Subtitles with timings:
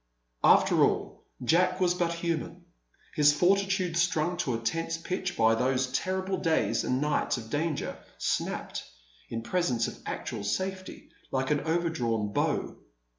[0.43, 2.65] After all, Jack was but human.
[3.13, 7.99] His fortitude, strung to a tense pitch by those terrible days and nights of danger,
[8.17, 8.83] snapped,
[9.29, 12.79] in presence of actual safety, like an overdrawn bow.